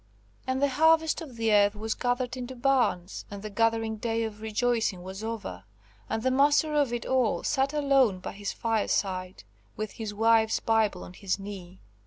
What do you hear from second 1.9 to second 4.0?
gathered into barns, and the gathering